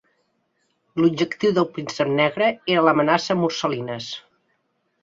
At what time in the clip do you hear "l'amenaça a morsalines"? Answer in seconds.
2.89-4.13